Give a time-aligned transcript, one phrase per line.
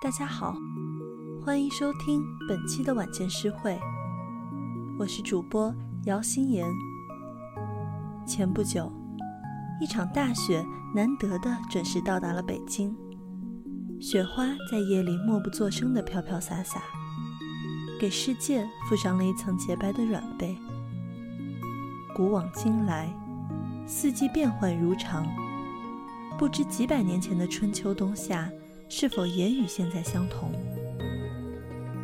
[0.00, 0.54] 大家好，
[1.42, 3.80] 欢迎收听本期的晚间诗会，
[4.98, 5.74] 我是主播
[6.04, 6.66] 姚心妍。
[8.26, 8.92] 前不久，
[9.80, 10.64] 一场大雪
[10.94, 12.94] 难得的准时到达了北京，
[13.98, 16.82] 雪花在夜里默不作声的飘飘洒洒，
[17.98, 20.56] 给世界覆上了一层洁白的软被。
[22.14, 23.08] 古往今来，
[23.86, 25.26] 四季变换如常，
[26.38, 28.50] 不知几百年前的春秋冬夏。
[28.88, 30.52] 是否也与现在相同？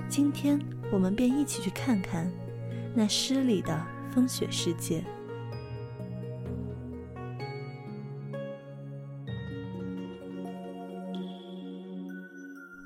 [0.09, 0.59] 今天
[0.93, 2.31] 我们便一起去看看
[2.95, 5.05] 那诗里的风雪世界。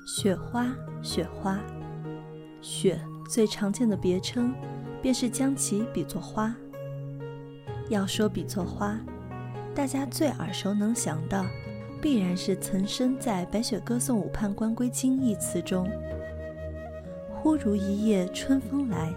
[0.05, 1.59] 雪花，雪花，
[2.61, 4.53] 雪最常见的别称
[5.01, 6.55] 便是将其比作花。
[7.89, 8.99] 要说比作花，
[9.73, 11.43] 大家最耳熟能详的。
[12.05, 15.89] 必然是曾生在《白雪歌送武判官归京》一词中。
[17.33, 19.11] 忽如一夜春风来，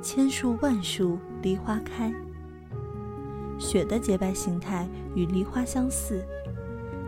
[0.00, 2.10] 千树万树梨花开。
[3.58, 6.24] 雪的洁白形态与梨花相似，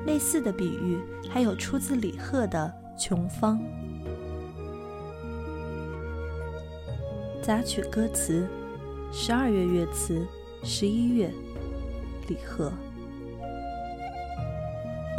[0.05, 0.99] 类似的比喻
[1.31, 2.71] 还有出自李贺的
[3.03, 3.59] 《琼芳》。
[7.41, 8.47] 杂曲歌词：
[9.11, 10.27] 十二月月词，
[10.63, 11.33] 十一月，
[12.29, 12.71] 李贺。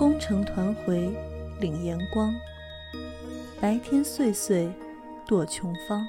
[0.01, 1.13] 功成团回
[1.59, 2.33] 岭岩光，
[3.61, 4.67] 白天岁岁
[5.27, 6.03] 堕琼芳。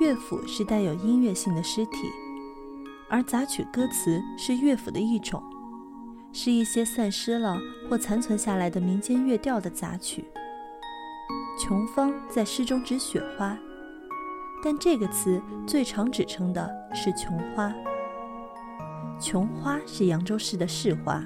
[0.00, 2.10] 乐府是带有音乐性的诗体，
[3.08, 5.40] 而杂曲歌词是乐府的一种，
[6.32, 7.56] 是一些散失了
[7.88, 10.24] 或残存下来的民间乐调的杂曲。
[11.56, 13.56] 琼芳在诗中指雪花，
[14.64, 17.72] 但这个词最常指称的是琼花。
[19.20, 21.22] 琼花是扬州市的市花，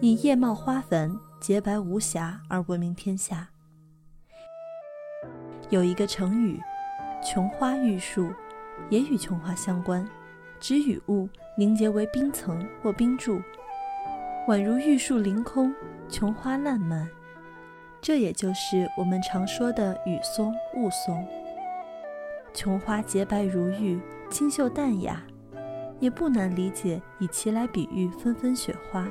[0.00, 3.48] 以叶茂花粉、洁白无瑕而闻名天下。
[5.68, 6.60] 有一个成语
[7.22, 8.30] “琼花玉树”，
[8.88, 10.06] 也与琼花相关，
[10.58, 13.40] 指雨雾凝结为冰层或冰柱，
[14.48, 15.74] 宛如玉树凌空，
[16.08, 17.08] 琼花烂漫。
[18.00, 21.26] 这也就是我们常说的雨松、雾松。
[22.52, 25.22] 琼花洁白如玉，清秀淡雅。
[26.02, 29.08] 也不难理解，以其来比喻纷纷雪花。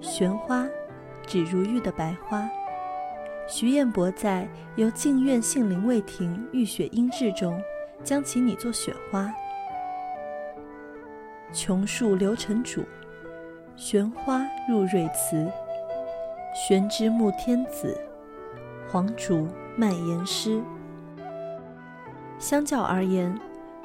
[0.00, 0.66] 玄花，
[1.24, 2.50] 指如玉的白花。
[3.46, 7.62] 徐彦博在《由静院杏林未停玉雪音质》中，
[8.02, 9.32] 将其拟作雪花。
[11.52, 12.82] 琼树留成主，
[13.76, 15.48] 玄花入瑞慈。
[16.52, 17.96] 玄之木天子，
[18.88, 19.46] 黄竹
[19.76, 20.60] 蔓延诗。
[22.38, 23.38] 相较而言，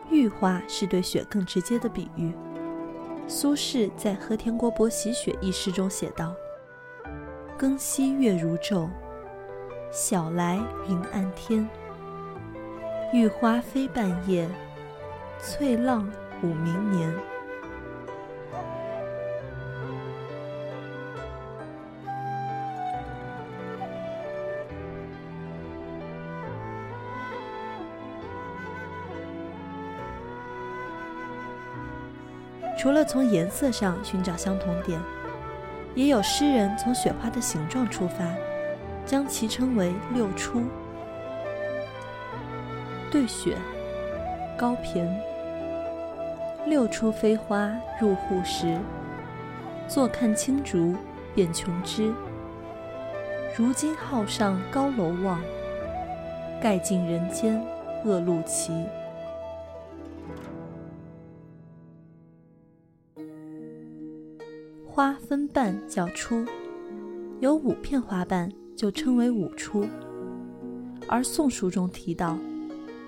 [0.09, 2.33] 玉花是对雪更直接的比喻。
[3.27, 6.33] 苏轼在《和田国伯喜雪》一诗中写道
[7.57, 8.89] ：“更夕月如昼，
[9.89, 10.59] 晓来
[10.89, 11.67] 云暗天。
[13.13, 14.49] 玉花飞半夜，
[15.39, 16.11] 翠浪
[16.43, 17.13] 舞明年。”
[32.81, 34.99] 除了从颜色上寻找相同点，
[35.93, 38.25] 也有诗人从雪花的形状出发，
[39.05, 40.63] 将其称为六出。
[43.11, 43.55] 对雪，
[44.57, 45.07] 高骈。
[46.65, 48.79] 六出飞花入户时，
[49.87, 50.95] 坐看青竹
[51.35, 52.11] 变琼枝。
[53.55, 55.39] 如今好上高楼望，
[56.59, 57.63] 盖尽人间
[58.03, 58.87] 恶路奇。
[64.93, 66.45] 花分瓣叫出，
[67.39, 69.87] 有五片花瓣就称为五出。
[71.07, 72.37] 而《宋书》中提到，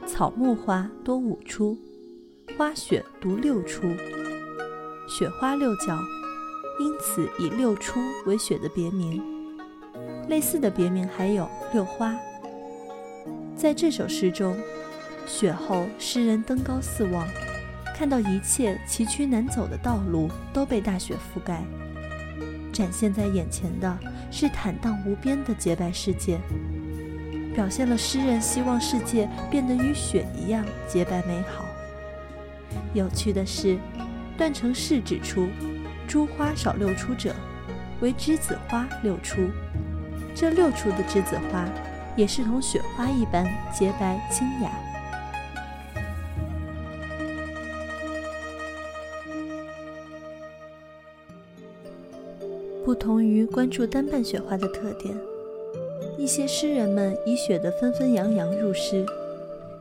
[0.06, 1.78] 草木花多五出，
[2.58, 3.82] 花雪独六出。
[5.10, 6.00] 雪花六角，
[6.80, 9.22] 因此以六出为雪的别名。
[10.30, 12.18] 类似的别名还有六花。
[13.58, 14.58] 在这首诗中，
[15.28, 17.28] 雪后诗人登高四望。
[17.94, 21.64] 看到一切崎岖难走的道路都被大雪覆盖，
[22.74, 23.98] 展现在眼前的
[24.32, 26.40] 是坦荡无边的洁白世界，
[27.54, 31.66] 表现了诗人希望世界变得与雪一样洁白美好。
[32.94, 33.78] 有趣的是，
[34.38, 35.48] 段成式指出，
[36.08, 37.34] 诸花少六出者，
[38.02, 39.50] 为栀子花六出。
[40.36, 41.64] 这六出的栀子花，
[42.16, 44.72] 也是同雪花一般洁白清雅。
[52.94, 55.18] 不同于关注单瓣雪花的特点，
[56.16, 59.04] 一些诗人们以雪的纷纷扬扬入诗，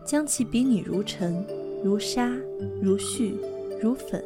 [0.03, 1.45] 将其比拟如尘、
[1.85, 2.33] 如沙、
[2.81, 3.35] 如絮、
[3.83, 4.25] 如粉。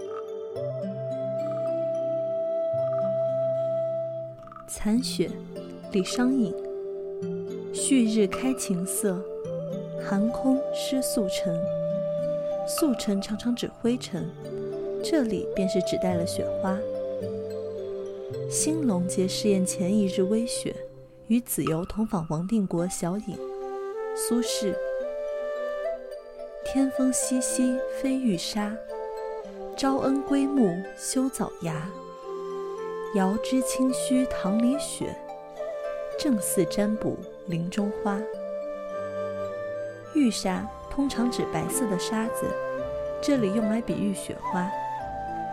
[4.68, 5.28] 残雪，
[5.90, 6.54] 李商隐。
[7.72, 9.20] 旭日开晴色，
[10.00, 11.60] 寒空失素尘。
[12.68, 14.24] 素尘常常指灰尘，
[15.02, 16.78] 这里便是指代了雪花。
[18.48, 20.75] 兴隆节试验前一日微雪，
[21.26, 23.37] 与子由同访王定国小饮。
[24.14, 24.72] 苏轼。
[26.64, 28.72] 天风淅淅飞玉沙，
[29.76, 31.90] 朝恩归暮修早芽。
[33.16, 35.16] 遥知清虚堂里雪，
[36.16, 38.20] 正似占卜林中花。
[40.14, 42.46] 玉沙通常指白色的沙子，
[43.20, 44.70] 这里用来比喻雪花。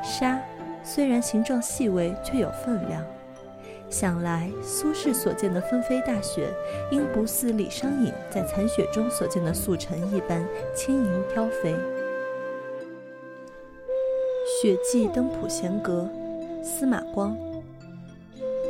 [0.03, 0.39] 沙
[0.83, 3.03] 虽然形状细微，却有分量。
[3.89, 6.47] 想来苏轼所见的纷飞大雪，
[6.91, 10.43] 应不似李商隐在残雪中所见的素尘一般
[10.75, 11.75] 轻盈飘飞。
[14.61, 16.09] 雪霁登浦闲阁。
[16.63, 17.37] 司马光。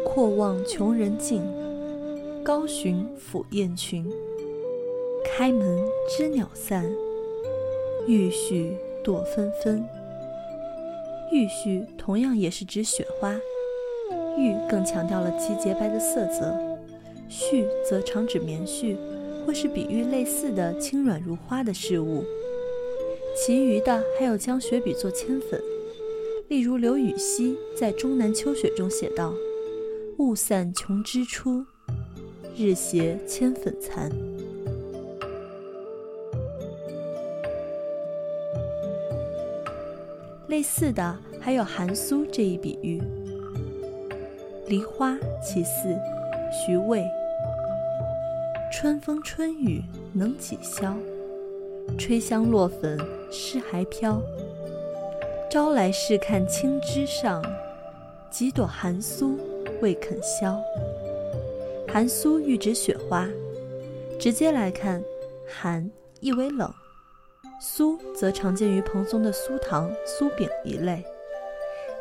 [0.04, 1.44] 阔望穷人径，
[2.44, 4.12] 高寻抚雁群。
[5.24, 5.80] 开门
[6.10, 6.92] 知鸟散，
[8.08, 9.88] 欲絮堕纷纷。
[11.34, 13.34] 玉絮同样也是指雪花，
[14.38, 16.56] 玉更强调了其洁白的色泽，
[17.28, 18.96] 絮则常指棉絮，
[19.44, 22.24] 或是比喻类似的轻软如花的事物。
[23.36, 25.60] 其余的还有将雪比作铅粉。
[26.50, 29.34] 例如刘禹锡在《终南秋雪》中写道
[30.20, 31.66] ：“雾散琼枝出，
[32.56, 34.12] 日斜铅粉残。”
[40.54, 43.02] 类似的还有寒苏这一比喻。
[44.68, 46.00] 梨花其四，
[46.52, 47.04] 徐渭。
[48.72, 49.82] 春风春雨
[50.14, 50.96] 能几消？
[51.98, 53.00] 吹香落粉
[53.32, 54.22] 湿还飘。
[55.50, 57.44] 朝来试看青枝上，
[58.30, 59.40] 几朵寒苏
[59.82, 60.62] 未肯消。
[61.92, 63.28] 寒苏喻指雪花。
[64.20, 65.04] 直接来看，
[65.48, 65.90] 寒
[66.20, 66.72] 意为冷，
[67.64, 71.02] 酥则常见于蓬松的酥糖、酥饼一类。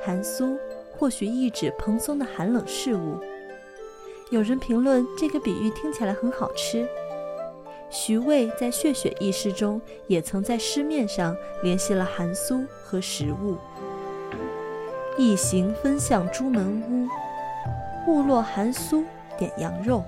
[0.04, 0.58] 寒酥
[0.90, 3.20] 或许意指蓬松的寒冷事物。
[4.30, 6.84] 有人评论这个比喻听起来很好吃。
[7.90, 13.56] 徐渭在《血雪》一诗中，也曾在诗面上联系了寒酥和食物。
[15.16, 19.04] 一行分向朱门屋，误落寒酥
[19.38, 20.02] 点羊肉。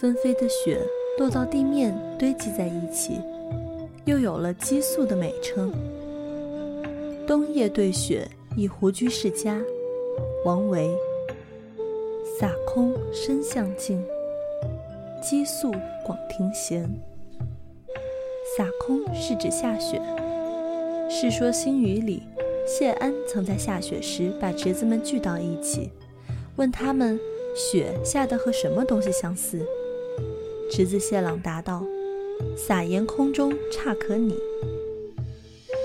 [0.00, 0.80] 纷飞的雪
[1.18, 3.20] 落到地面，堆积在一起。
[4.06, 5.70] 又有了激素的美称。
[7.26, 8.26] 冬夜对雪，
[8.56, 9.60] 一湖居士家。
[10.46, 10.90] 王维。
[12.38, 14.02] 洒空深巷静，
[15.22, 15.70] 激素
[16.02, 16.88] 广庭闲。
[18.56, 19.98] 洒空是指下雪。
[21.10, 22.22] 《世说新语》里，
[22.66, 25.90] 谢安曾在下雪时把侄子们聚到一起，
[26.56, 27.20] 问他们
[27.54, 29.60] 雪下得和什么东西相似。
[30.70, 31.82] 侄子谢朗答道。
[32.56, 34.34] 撒盐空中差可拟。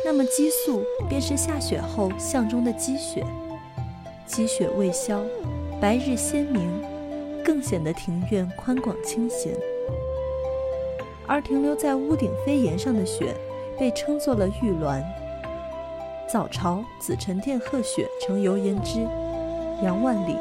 [0.06, 3.26] 那么积素便是下雪后巷中的积雪，
[4.28, 5.22] 积雪未消，
[5.82, 6.70] 白日鲜明，
[7.44, 9.54] 更显得庭院宽广清闲。
[11.28, 13.36] 而停留在屋顶飞檐上的雪，
[13.78, 15.04] 被称作了玉鸾。
[16.32, 19.00] 早朝紫宸殿贺雪成游言之，
[19.84, 20.38] 杨万里。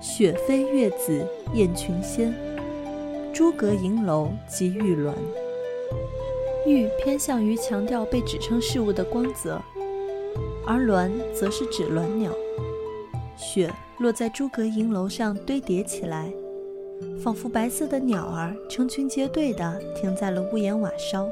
[0.00, 2.32] 雪飞月子燕群仙。
[3.32, 5.12] 诸葛银楼及玉鸾，
[6.66, 9.60] 玉偏向于强调被指称事物的光泽，
[10.66, 12.32] 而鸾则是指鸾鸟。
[13.36, 16.32] 雪落在诸葛银楼上堆叠起来，
[17.22, 21.28] 仿佛白色的鸟儿成群结队地停在了屋檐瓦梢。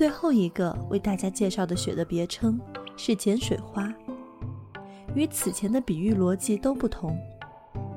[0.00, 2.58] 最后一个为大家介绍的雪的别称
[2.96, 3.92] 是碱水花，
[5.14, 7.14] 与此前的比喻逻辑都不同。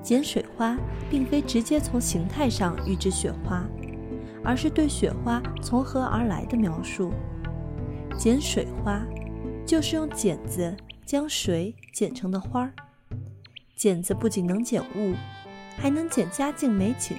[0.03, 0.77] 碱水花
[1.09, 3.65] 并非直接从形态上喻指雪花，
[4.43, 7.13] 而是对雪花从何而来的描述。
[8.19, 9.01] 碱水花
[9.65, 12.73] 就是用剪子将水剪成的花儿。
[13.77, 15.15] 剪子不仅能剪物，
[15.77, 17.15] 还能剪佳境美景。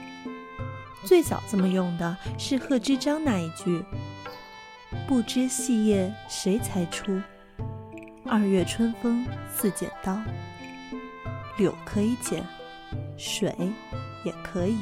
[1.05, 3.83] 最早这么用的是贺知章那一句。
[5.07, 7.21] 不知细叶谁裁出？
[8.25, 10.19] 二月春风似剪刀。
[11.59, 12.43] 柳可以剪，
[13.17, 13.55] 水
[14.25, 14.79] 也可以。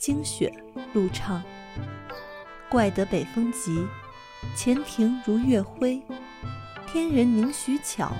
[0.00, 0.52] 惊雪
[0.94, 1.42] 陆畅，
[2.70, 3.86] 怪得北风急，
[4.56, 6.02] 前庭如月辉。
[6.86, 8.12] 天人凝许巧，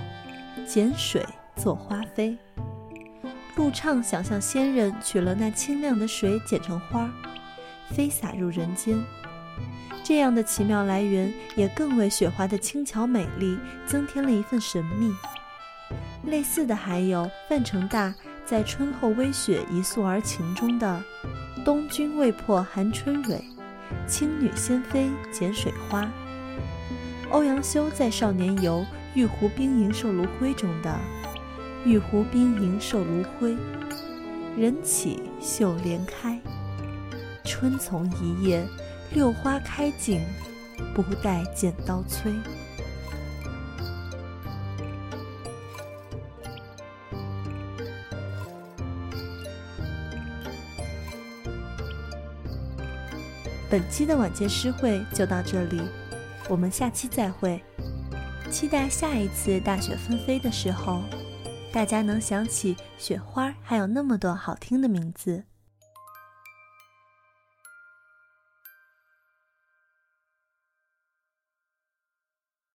[0.67, 2.37] 剪水作花飞。
[3.55, 7.11] 陆畅想象仙人取了那清亮的水剪成花，
[7.89, 9.03] 飞洒入人间。
[10.03, 15.13] 这样的奇妙来源，也更为雪花的轻巧美丽增添了一份神秘。
[16.25, 18.13] 类似的还有范成大
[18.45, 21.03] 在《春后微雪一宿而晴》中的
[21.63, 23.43] “东君未破寒春蕊，
[24.07, 26.09] 青女先飞剪水花”。
[27.29, 28.81] 欧阳修在《少年游·
[29.13, 30.99] 玉壶冰莹瘦炉灰》中的
[31.85, 33.55] “玉壶冰莹瘦炉灰，
[34.57, 36.39] 人起绣帘开。
[37.49, 38.63] 春从一叶，
[39.11, 40.21] 六花开尽，
[40.93, 42.31] 不待剪刀催。”
[53.67, 55.81] 本期的晚间诗会就到这里。
[56.47, 57.59] 我们下期再会，
[58.51, 61.01] 期待下一次大雪纷飞的时候，
[61.73, 65.45] 大家能想起雪花还有那么多好听的名字。